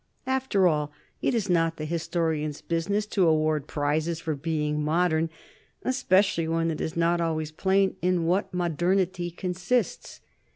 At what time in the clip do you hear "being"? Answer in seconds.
4.33-4.83